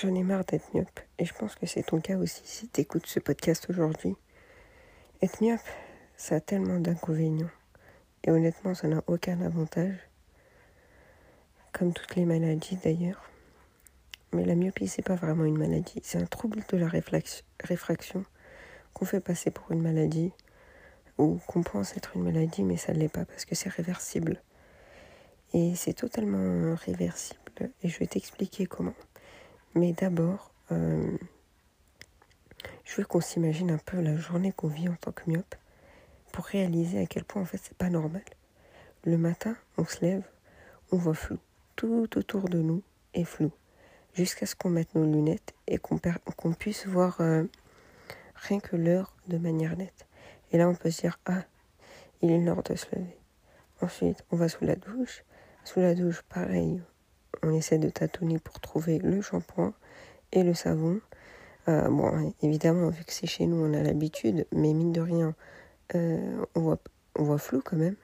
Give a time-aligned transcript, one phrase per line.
[0.00, 1.00] J'en ai marre d'être myope.
[1.18, 4.16] Et je pense que c'est ton cas aussi si tu écoutes ce podcast aujourd'hui.
[5.20, 5.60] Être myope,
[6.16, 7.50] ça a tellement d'inconvénients.
[8.24, 9.96] Et honnêtement, ça n'a aucun avantage.
[11.72, 13.28] Comme toutes les maladies d'ailleurs.
[14.32, 16.00] Mais la myopie, c'est pas vraiment une maladie.
[16.02, 18.24] C'est un trouble de la réfraction
[18.94, 20.32] qu'on fait passer pour une maladie.
[21.18, 24.40] Ou qu'on pense être une maladie, mais ça ne l'est pas parce que c'est réversible.
[25.52, 27.70] Et c'est totalement réversible.
[27.82, 28.94] Et je vais t'expliquer comment.
[29.74, 31.16] Mais d'abord, euh,
[32.84, 35.54] je veux qu'on s'imagine un peu la journée qu'on vit en tant que myope
[36.32, 38.24] pour réaliser à quel point en fait c'est pas normal.
[39.04, 40.24] Le matin, on se lève,
[40.92, 41.38] on voit flou.
[41.76, 42.82] Tout autour de nous
[43.14, 43.52] est flou.
[44.14, 47.44] Jusqu'à ce qu'on mette nos lunettes et qu'on puisse voir euh,
[48.34, 50.06] rien que l'heure de manière nette.
[50.52, 51.44] Et là, on peut se dire, ah,
[52.22, 53.16] il est l'heure de se lever.
[53.80, 55.22] Ensuite, on va sous la douche.
[55.64, 56.82] Sous la douche, pareil,
[57.42, 59.72] on essaie de tâtonner pour trouver le shampoing
[60.32, 61.00] et le savon.
[61.68, 65.34] Euh, bon, évidemment, vu que c'est chez nous, on a l'habitude, mais mine de rien,
[65.94, 66.78] euh, on, voit,
[67.16, 67.96] on voit flou quand même.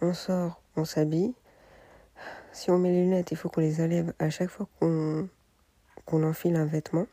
[0.00, 1.34] On sort, on s'habille.
[2.52, 5.28] Si on met les lunettes, il faut qu'on les enlève à chaque fois qu'on
[6.10, 7.06] enfile un vêtement.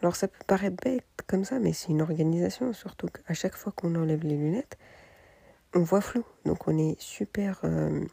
[0.00, 3.72] Alors ça peut paraître bête comme ça, mais c'est une organisation, surtout qu'à chaque fois
[3.72, 4.78] qu'on enlève les lunettes,
[5.74, 6.24] on voit flou.
[6.44, 8.04] Donc on est super, euh,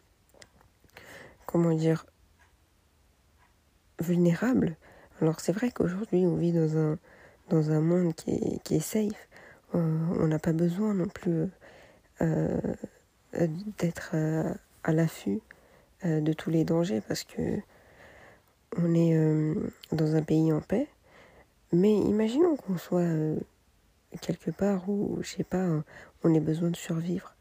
[1.53, 2.07] comment dire,
[3.99, 4.75] vulnérable.
[5.21, 6.97] Alors c'est vrai qu'aujourd'hui on vit dans un,
[7.49, 8.31] dans un monde qui
[8.71, 9.29] est, safe.
[9.75, 11.45] Euh, on n'a pas besoin non plus
[12.21, 12.59] euh,
[13.77, 14.51] d'être euh,
[14.83, 15.41] à l'affût
[16.03, 17.59] de tous les dangers parce que
[18.75, 19.15] on est
[19.93, 20.87] dans un pays en paix.
[21.71, 23.07] Mais imaginons qu'on soit
[24.19, 25.65] quelque part où, je sais pas,
[26.23, 27.32] on ait besoin de survivre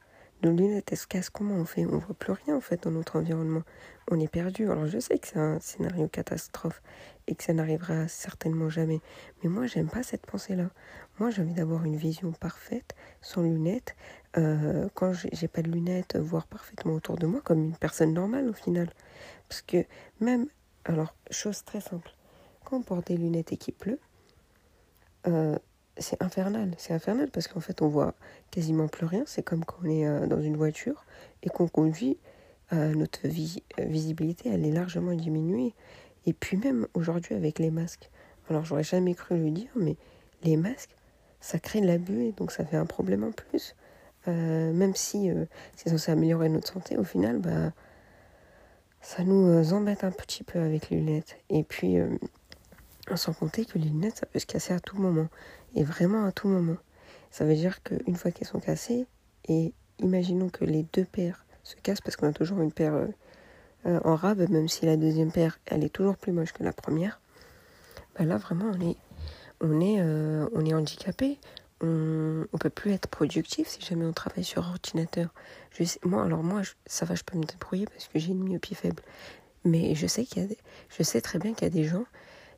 [0.43, 1.87] nos lunettes, elles se cassent, comment on fait?
[1.87, 3.63] On voit plus rien en fait dans notre environnement.
[4.11, 4.71] On est perdu.
[4.71, 6.83] Alors je sais que c'est un scénario catastrophe
[7.27, 9.01] et que ça n'arrivera certainement jamais.
[9.43, 10.71] Mais moi, j'aime pas cette pensée-là.
[11.19, 13.95] Moi, j'ai envie d'avoir une vision parfaite, sans lunettes.
[14.37, 18.49] Euh, quand j'ai pas de lunettes, voir parfaitement autour de moi comme une personne normale
[18.49, 18.91] au final.
[19.49, 19.85] Parce que
[20.21, 20.47] même,
[20.85, 22.11] alors, chose très simple,
[22.65, 24.01] quand on porte des lunettes et qu'il pleut,
[25.29, 25.57] euh,
[25.99, 26.73] c'est infernal.
[26.79, 28.15] C'est infernal parce qu'en fait, on voit
[28.51, 29.25] quasiment plus rien.
[29.27, 31.05] C'est comme quand on est euh, dans une voiture
[31.43, 32.19] et qu'on conduit,
[32.73, 35.75] euh, notre euh, visibilité, elle est largement diminuée.
[36.27, 38.11] Et puis même aujourd'hui avec les masques.
[38.49, 39.97] Alors, j'aurais jamais cru le dire, mais
[40.43, 40.97] les masques,
[41.41, 43.75] ça crée de la buée, donc ça fait un problème en plus.
[44.27, 45.31] même si
[45.77, 47.73] c'est censé améliorer notre santé, au final, bah,
[49.01, 51.39] ça nous embête un petit peu avec les lunettes.
[51.51, 51.97] Et puis,
[53.15, 55.29] sans compter que les lunettes, ça peut se casser à tout moment.
[55.75, 56.77] Et vraiment à tout moment.
[57.31, 59.07] Ça veut dire qu'une fois qu'elles sont cassées,
[59.49, 63.07] et imaginons que les deux paires se cassent parce qu'on a toujours une paire euh,
[63.87, 66.73] euh, en rab, même si la deuxième paire, elle est toujours plus moche que la
[66.73, 67.21] première.
[68.17, 68.97] Bah là, vraiment, on est,
[69.61, 71.39] on est, euh, on est handicapé.
[71.81, 75.35] On ne peut plus être productif si jamais on travaille sur ordinateur.
[75.73, 78.77] Je moi, alors moi, ça va, je peux me débrouiller parce que j'ai une myopie
[78.77, 79.03] faible.
[79.65, 80.49] Mais je sais qu'il y a
[80.91, 82.05] je sais très bien qu'il y a des gens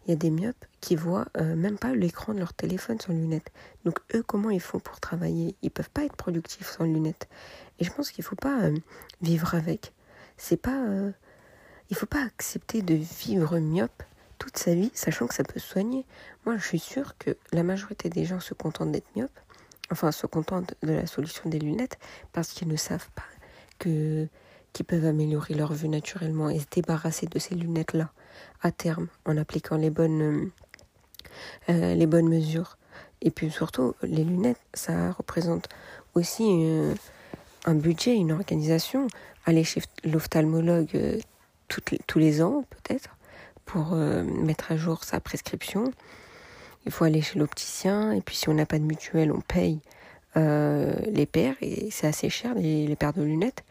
[0.07, 3.13] il y a des myopes qui voient euh, même pas l'écran de leur téléphone sans
[3.13, 3.51] lunettes.
[3.85, 5.57] Donc eux, comment ils font pour travailler?
[5.63, 7.29] Ils peuvent pas être productifs sans lunettes.
[7.79, 8.77] Et je pense qu'il faut pas euh,
[9.23, 9.93] vivre avec.
[10.37, 11.11] C'est pas, euh,
[11.91, 14.03] il faut pas accepter de vivre myope
[14.39, 16.05] toute sa vie, sachant que ça peut soigner.
[16.45, 19.41] Moi, je suis sûre que la majorité des gens se contentent d'être myopes,
[19.91, 21.99] enfin se contentent de la solution des lunettes
[22.33, 23.23] parce qu'ils ne savent pas
[23.79, 24.29] que
[24.73, 28.13] qu'ils peuvent améliorer leur vue naturellement et se débarrasser de ces lunettes-là
[28.63, 30.53] à terme en appliquant les bonnes, euh,
[31.71, 32.79] euh, les bonnes mesures.
[33.23, 35.69] Et puis surtout, les lunettes, ça représente
[36.15, 36.95] aussi euh,
[37.65, 39.07] un budget, une organisation.
[39.47, 41.21] Aller chez l'ophtalmologue
[41.69, 43.17] tous les ans, peut-être,
[43.67, 45.93] pour mettre à jour sa prescription.
[46.87, 49.81] Il faut aller chez l'opticien, et puis si on n'a pas de mutuelle, on paye
[50.35, 53.65] les paires, et c'est assez cher, les, les, paires de lunettes.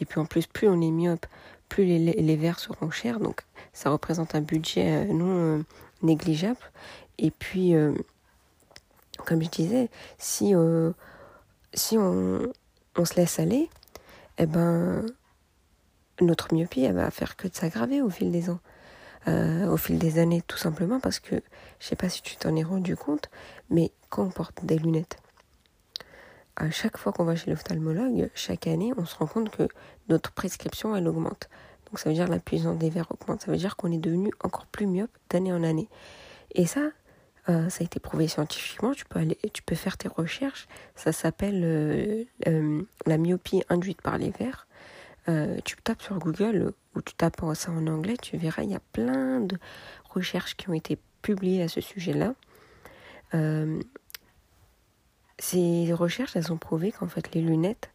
[0.00, 1.26] Et puis en plus, plus on est myope,
[1.68, 3.20] plus les, les verres seront chers.
[3.20, 5.62] Donc ça représente un budget euh, non euh,
[6.02, 6.58] négligeable.
[7.18, 7.94] Et puis, euh,
[9.24, 9.88] comme je disais,
[10.18, 10.94] si, on,
[13.04, 13.70] se laisse aller,
[14.38, 15.06] eh ben,
[16.20, 18.60] notre myopie, elle va faire que de s'aggraver au fil des ans.
[19.26, 21.36] au fil des années, tout simplement parce que,
[21.78, 23.30] je sais pas si tu t'en es rendu compte,
[23.70, 25.18] mais quand on porte des lunettes,
[26.56, 29.68] à chaque fois qu'on va chez l'ophtalmologue, chaque année, on se rend compte que
[30.08, 31.48] notre prescription, elle augmente.
[31.86, 33.42] Donc ça veut dire la puissance des verres augmente.
[33.42, 35.88] Ça veut dire qu'on est devenu encore plus myope d'année en année.
[36.54, 36.90] Et ça,
[37.48, 38.92] euh, ça a été prouvé scientifiquement.
[38.92, 40.68] Tu peux, aller, tu peux faire tes recherches.
[40.94, 44.66] Ça s'appelle euh, euh, la myopie induite par les verres.
[45.64, 48.80] tu tapes sur Google ou tu tapes ça en anglais, tu verras, il y a
[48.92, 49.58] plein de
[50.08, 52.34] recherches qui ont été publiées à ce sujet-là.
[55.38, 57.90] Ces recherches, elles ont prouvé qu'en fait, les lunettes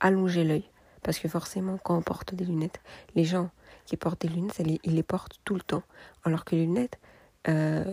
[0.00, 0.68] allongeaient l'œil.
[1.06, 2.80] Parce que forcément, quand on porte des lunettes,
[3.14, 3.50] les gens
[3.84, 5.84] qui portent des lunettes, ils les portent tout le temps.
[6.24, 6.98] Alors que les lunettes,
[7.46, 7.84] euh,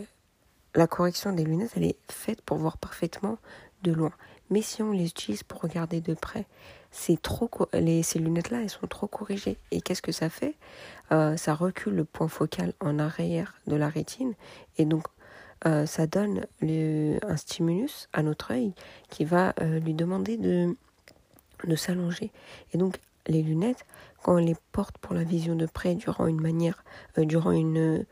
[0.73, 3.37] la correction des lunettes, elle est faite pour voir parfaitement
[3.83, 4.11] de loin.
[4.49, 6.47] Mais si on les utilise pour regarder de près,
[6.89, 7.19] ces
[8.15, 9.57] lunettes-là, elles sont trop corrigées.
[9.69, 10.55] Et qu'est-ce que ça fait?
[11.11, 14.33] Euh, Ça recule le point focal en arrière de la rétine.
[14.79, 15.03] Et donc,
[15.67, 18.73] euh, ça donne un stimulus à notre œil
[19.09, 20.75] qui va lui demander de,
[21.67, 22.31] de s'allonger.
[22.73, 23.85] Et donc, les lunettes,
[24.21, 26.83] quand on les porte pour la vision de près durant une manière,
[27.17, 28.05] durant une,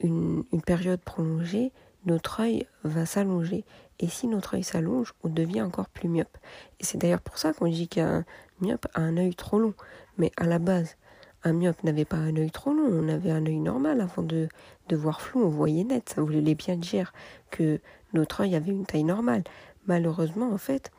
[0.00, 1.72] une, une période prolongée,
[2.06, 3.64] notre œil va s'allonger.
[4.00, 6.38] Et si notre œil s'allonge, on devient encore plus myope.
[6.80, 8.24] Et c'est d'ailleurs pour ça qu'on dit qu'un
[8.60, 9.74] myope a un œil trop long.
[10.16, 10.96] Mais à la base,
[11.44, 14.48] un myope n'avait pas un œil trop long, on avait un œil normal avant de,
[14.88, 16.08] de voir flou, on voyait net.
[16.14, 17.12] Ça voulait bien dire
[17.50, 17.80] que
[18.12, 19.44] notre œil avait une taille normale.
[19.86, 20.90] Malheureusement, en fait,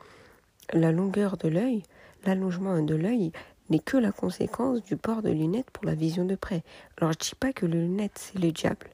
[0.72, 1.82] la longueur de l'œil,
[2.24, 3.32] l'allongement de l'œil
[3.68, 6.62] n'est que la conséquence du port de lunettes pour la vision de près.
[6.98, 8.88] Alors je dis pas que les lunettes c'est le diable.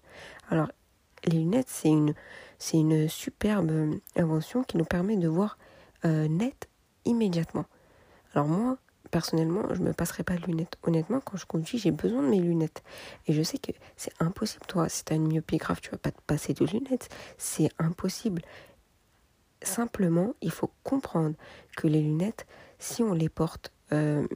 [0.51, 0.69] Alors
[1.25, 3.73] les lunettes c'est une superbe
[4.17, 5.59] invention qui nous permet de voir
[6.05, 6.69] euh, net
[7.05, 7.65] immédiatement.
[8.35, 8.77] Alors moi,
[9.11, 10.77] personnellement, je ne me passerai pas de lunettes.
[10.83, 12.83] Honnêtement, quand je conduis, j'ai besoin de mes lunettes.
[13.27, 14.67] Et je sais que c'est impossible.
[14.67, 17.09] Toi, si tu as une myopie grave, tu vas pas te passer de lunettes.
[17.39, 18.43] C'est impossible.
[19.63, 21.35] Simplement, il faut comprendre
[21.77, 22.47] que les lunettes,
[22.79, 24.27] si on les porte euh,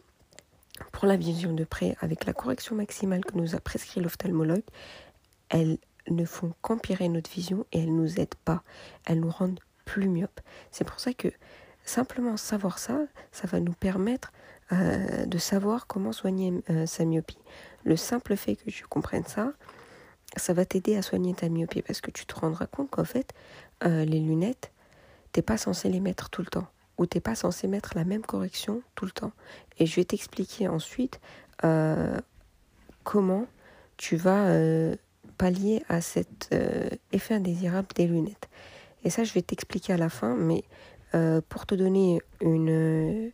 [0.93, 4.65] pour la vision de près avec la correction maximale que nous a prescrit l'ophtalmologue,
[5.51, 5.79] elles
[6.09, 8.63] ne font qu'empirer notre vision et elles nous aident pas.
[9.05, 10.41] Elles nous rendent plus myopes.
[10.71, 11.29] C'est pour ça que
[11.85, 13.01] simplement savoir ça,
[13.31, 14.33] ça va nous permettre
[14.73, 17.39] euh, de savoir comment soigner euh, sa myopie.
[17.85, 19.53] Le simple fait que tu comprennes ça,
[20.37, 23.35] ça va t'aider à soigner ta myopie parce que tu te rendras compte qu'en fait,
[23.83, 24.71] les lunettes,
[25.33, 26.67] t'es pas censé les mettre tout le temps
[26.99, 29.33] ou t'es pas censé mettre la même correction tout le temps.
[29.79, 31.19] Et je vais t'expliquer ensuite
[33.05, 33.47] comment
[33.97, 34.49] tu vas
[35.41, 38.51] pallier à cet euh, effet indésirable des lunettes.
[39.05, 40.65] Et ça, je vais t'expliquer à la fin, mais
[41.15, 43.33] euh, pour te donner une,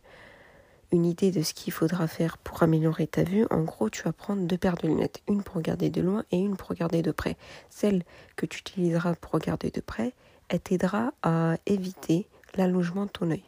[0.93, 4.13] une idée de ce qu'il faudra faire pour améliorer ta vue, en gros, tu vas
[4.13, 7.11] prendre deux paires de lunettes, une pour regarder de loin et une pour regarder de
[7.11, 7.35] près.
[7.69, 8.03] Celle
[8.37, 10.13] que tu utiliseras pour regarder de près,
[10.49, 13.43] elle t'aidera à éviter l'allongement de ton œil.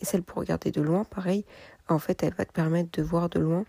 [0.00, 1.44] Et celle pour regarder de loin, pareil,
[1.88, 3.64] en fait, elle va te permettre de voir de loin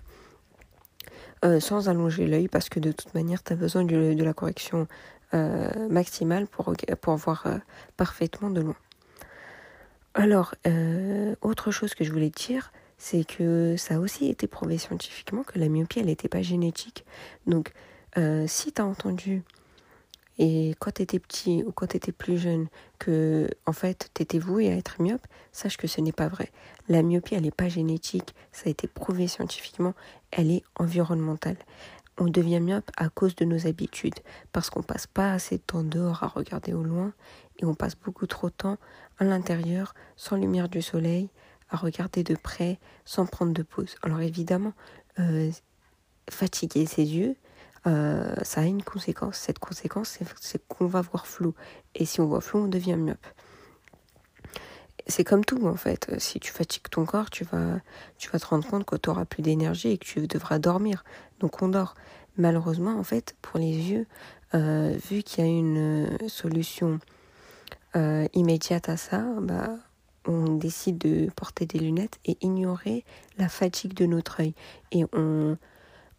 [1.44, 4.88] euh, sans allonger l'œil parce que de toute manière tu as besoin de, la correction
[5.34, 6.74] euh, maximale pour,
[7.18, 7.58] voir euh,
[7.98, 8.76] parfaitement de loin.
[10.14, 10.56] Alors,
[11.42, 15.60] autre chose que je voulais dire, c'est que ça a aussi été prouvé scientifiquement que
[15.60, 17.06] la myopie, elle n'était pas génétique.
[17.48, 17.74] Donc,
[18.48, 19.44] si tu as entendu
[20.38, 22.68] et quand tu étais petit ou quand tu étais plus jeune,
[23.00, 26.52] que en fait tu étais voué à être myope, sache que ce n'est pas vrai.
[26.90, 29.94] La myopie, elle n'est pas génétique, ça a été prouvé scientifiquement,
[30.32, 31.58] elle est environnementale.
[32.18, 34.20] On devient myope à cause de nos habitudes,
[34.52, 37.14] parce qu'on passe pas assez de temps dehors à regarder au loin
[37.60, 38.78] et on passe beaucoup trop de temps
[39.20, 41.30] à l'intérieur, sans lumière du soleil,
[41.70, 43.96] à regarder de près, sans prendre de pause.
[44.04, 44.74] Alors évidemment,
[45.20, 45.52] euh,
[46.30, 47.36] fatiguer ses yeux,
[47.88, 49.38] euh, ça a une conséquence.
[49.38, 51.54] Cette conséquence, c'est qu'on va voir flou.
[51.94, 53.26] Et si on voit flou, on devient myope.
[55.08, 56.12] C'est comme tout en fait.
[56.18, 57.80] Si tu fatigues ton corps, tu vas,
[58.18, 61.04] tu vas te rendre compte que tu n'auras plus d'énergie et que tu devras dormir.
[61.40, 61.96] Donc on dort.
[62.38, 64.08] Malheureusement, en fait, pour les yeux,
[64.56, 67.00] euh, vu qu'il y a une solution
[67.96, 69.70] euh, immédiate à ça, bah,
[70.26, 73.06] on décide de porter des lunettes et ignorer
[73.38, 74.54] la fatigue de notre œil.
[74.92, 75.58] Et on,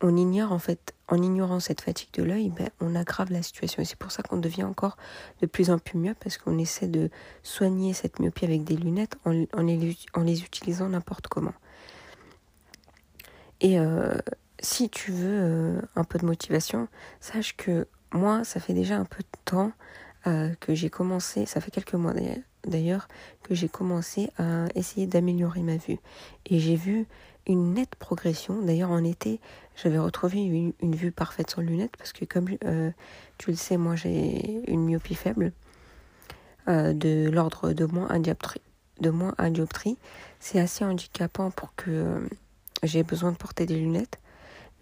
[0.00, 3.82] on ignore en fait, en ignorant cette fatigue de l'œil, ben, on aggrave la situation.
[3.82, 4.96] Et c'est pour ça qu'on devient encore
[5.40, 7.10] de plus en plus mieux parce qu'on essaie de
[7.42, 11.54] soigner cette myopie avec des lunettes en, les, utilisant n'importe comment.
[13.60, 14.18] Et euh,
[14.58, 16.88] si tu veux euh, un peu de motivation,
[17.20, 19.72] sache que moi, ça fait déjà un peu de temps
[20.26, 22.14] euh, que j'ai commencé, ça fait quelques mois
[22.64, 23.06] d'ailleurs,
[23.44, 25.98] que j'ai commencé à essayer d'améliorer ma vue.
[26.46, 27.06] Et j'ai vu
[27.46, 28.60] une nette progression.
[28.62, 29.40] D'ailleurs, en été,
[29.76, 30.40] j'avais retrouvé
[30.80, 32.90] une, vue parfaite sans lunettes parce que, comme euh,
[33.38, 35.52] tu le sais, moi j'ai une myopie faible
[36.68, 38.62] euh, de l'ordre de moins un dioptrie.
[39.00, 39.98] De moins un dioptrie.
[40.40, 42.28] C'est assez handicapant pour que euh,
[42.82, 44.18] j'ai besoin de porter des lunettes,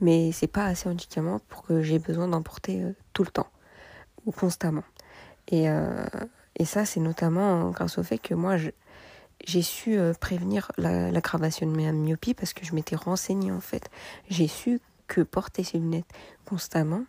[0.01, 3.49] mais c'est pas assez handicapant pour que j'ai besoin d'en porter tout le temps
[4.27, 4.85] ou constamment.
[5.49, 5.67] Et,
[6.57, 8.71] et ça, c'est notamment grâce au fait que moi, je,
[9.47, 13.91] j'ai su prévenir l'aggravation de ma myopie parce que je m'étais renseignée en fait.
[14.29, 16.11] J'ai su que porter ces lunettes
[16.47, 17.05] constamment,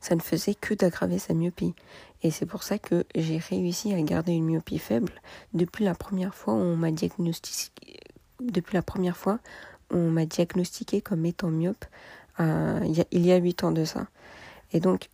[0.00, 1.74] ça ne faisait que d'aggraver sa myopie.
[2.22, 5.12] Et c'est pour ça que j'ai réussi à garder une myopie faible
[5.54, 8.00] depuis la première fois où on m'a diagnostiqué
[11.00, 11.84] comme étant myope
[12.40, 14.06] euh, il, y a, huit ans de ça.
[14.72, 15.08] Et donc,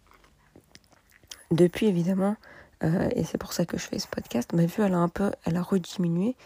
[1.51, 2.37] depuis évidemment,
[2.83, 5.09] euh, et c'est pour ça que je fais ce podcast, ma vue elle a un
[5.09, 6.37] peu, elle a rediminué,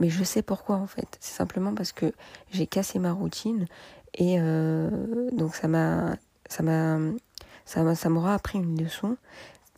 [0.00, 1.16] mais je sais pourquoi en fait.
[1.20, 2.12] C'est simplement parce que
[2.50, 3.66] j'ai cassé ma routine
[4.14, 4.90] et euh,
[5.32, 6.16] donc ça m'a,
[6.48, 6.98] ça m'a,
[7.64, 9.16] ça, m'aura appris une leçon.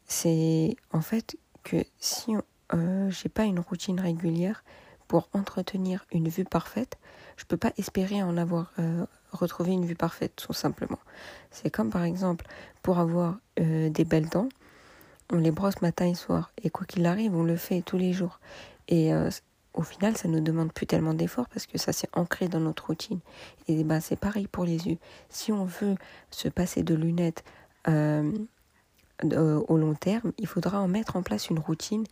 [0.06, 2.34] C'est en fait que si
[2.74, 4.62] euh, j'ai pas une routine régulière
[5.08, 6.98] pour entretenir une vue parfaite,
[7.36, 10.98] je peux pas espérer en avoir euh, retrouvé une vue parfaite tout simplement.
[11.50, 12.46] C'est comme par exemple
[12.82, 14.50] pour avoir des belles dents,
[15.32, 18.12] on les brosse matin et soir et quoi qu'il arrive, on le fait tous les
[18.12, 18.40] jours.
[18.88, 19.30] Et euh,
[19.74, 22.86] au final, ça nous demande plus tellement d'efforts parce que ça s'est ancré dans notre
[22.86, 23.20] routine.
[23.68, 24.98] Et ben c'est pareil pour les yeux.
[25.28, 25.96] Si on veut
[26.30, 27.44] se passer de lunettes
[27.86, 32.04] au long terme, il faudra en mettre en place une routine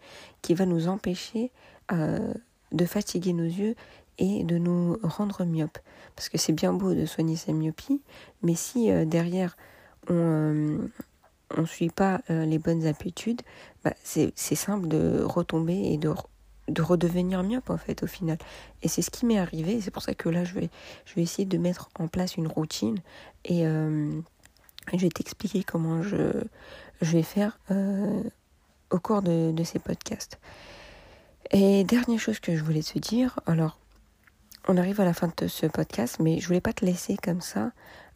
[0.43, 1.53] qui va nous empêcher
[1.91, 3.75] de fatiguer nos yeux
[4.19, 5.79] et de nous rendre myopes.
[6.17, 8.03] Parce que c'est bien beau de soigner sa myopie,
[8.43, 9.57] mais si euh, derrière
[10.09, 10.79] on
[11.57, 13.43] ne euh, suit pas euh, les bonnes habitudes,
[13.85, 16.13] bah, c'est simple de retomber et de,
[16.69, 18.39] de redevenir myope en fait au final.
[18.83, 20.71] Et c'est ce qui m'est arrivé, c'est pour ça que là je vais,
[21.05, 22.99] je vais essayer de mettre en place une routine
[23.45, 26.45] et je vais t'expliquer comment je,
[27.03, 27.59] vais faire
[28.91, 30.39] au cours de, de ces podcasts.
[31.51, 33.79] Et dernière chose que je voulais te dire, alors
[34.67, 37.43] on arrive à la fin de ce podcast, mais je voulais pas te laisser comme
[37.43, 37.73] ça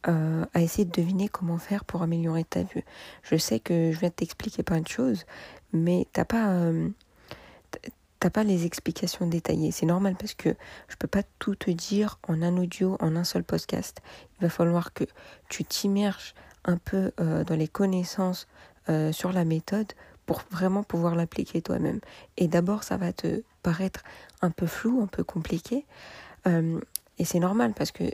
[0.06, 2.84] euh, à essayer de deviner comment faire pour améliorer ta vue.
[3.22, 5.24] Je sais que je viens de t'expliquer plein de choses,
[5.72, 6.88] mais t'as pas euh,
[8.20, 9.72] t'as pas les explications détaillées.
[9.72, 10.50] C'est normal parce que
[10.88, 14.00] je peux pas tout te dire en un audio, en un seul podcast.
[14.36, 15.04] Il va falloir que
[15.48, 18.46] tu t'immerges un peu euh, dans les connaissances
[19.12, 19.92] sur la méthode
[20.24, 22.00] pour vraiment pouvoir l'appliquer toi-même.
[22.38, 24.02] Et d'abord, ça va te paraître
[24.40, 25.84] un peu flou, un peu compliqué.
[26.46, 28.04] Et c'est normal parce que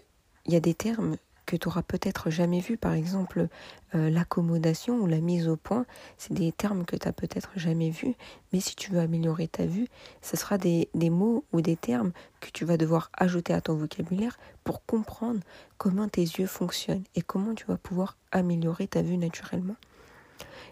[0.47, 3.49] il y a des termes que tu auras peut-être jamais vus, par exemple
[3.95, 5.87] euh, l'accommodation ou la mise au point,
[6.19, 8.15] c'est des termes que tu n'as peut-être jamais vus,
[8.53, 9.89] mais si tu veux améliorer ta vue,
[10.23, 14.39] ce sera des, mots ou des termes que tu vas devoir ajouter à ton vocabulaire
[14.65, 15.41] pour comprendre
[15.79, 19.77] comment tes yeux fonctionnent et comment tu vas pouvoir améliorer ta vue naturellement.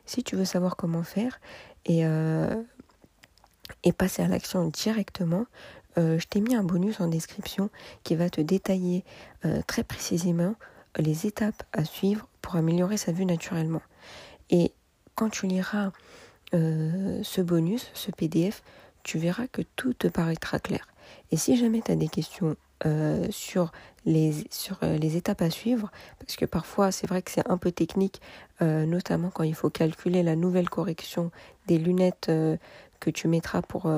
[0.07, 1.41] Si tu veux savoir comment faire
[1.85, 2.61] et, euh,
[3.85, 5.47] et passer à l'action directement,
[5.99, 7.70] euh, je t'ai mis un bonus en description
[8.02, 9.04] qui va te détailler
[9.44, 10.54] euh, très précisément
[10.99, 13.82] les étapes à suivre pour améliorer sa vue naturellement.
[14.50, 14.72] Et
[15.14, 15.92] quand tu liras
[16.52, 18.62] ce bonus, ce PDF,
[19.04, 20.87] tu verras que tout te paraîtra clair.
[21.30, 23.70] Et si jamais tu as des questions euh, sur,
[24.06, 27.56] les, sur euh, les étapes à suivre, parce que parfois c'est vrai que c'est un
[27.56, 28.20] peu technique,
[28.61, 31.30] euh, notamment quand il faut calculer la nouvelle correction
[31.68, 32.30] des lunettes
[32.99, 33.88] que tu mettras pour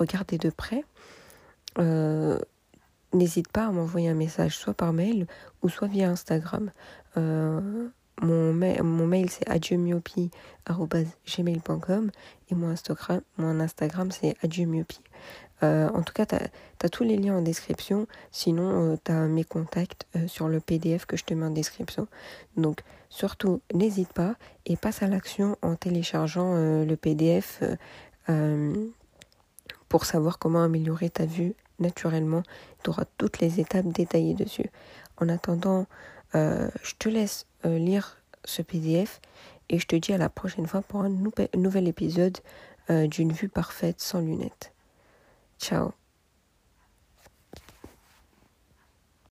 [0.00, 0.84] regarder de près.
[3.12, 5.26] N'hésite pas à m'envoyer un message soit par mail
[5.62, 6.70] ou soit via Instagram.
[7.16, 7.90] mon,
[8.22, 12.10] mon mail c'est adieumiopie.gmail.com
[12.50, 15.00] et mon Instagram, mon Instagram c'est adieumiopie.
[15.62, 18.06] Euh, en tout cas, tu as, tous les liens en description.
[18.30, 21.50] Sinon, euh, tu as mes contacts euh, sur le PDF que je te mets en
[21.50, 22.06] description.
[22.56, 27.62] Donc, surtout, n'hésite pas et passe à l'action en téléchargeant le PDF
[29.90, 32.42] pour savoir comment améliorer ta vue naturellement.
[32.82, 34.70] Tu auras toutes les étapes détaillées dessus.
[35.18, 35.86] En attendant,
[36.32, 39.20] je te laisse lire ce PDF
[39.68, 41.10] et je te dis à la prochaine fois pour un
[41.54, 42.38] nouvel épisode
[42.88, 44.72] d'une vue parfaite sans lunettes.
[45.58, 45.99] Ciao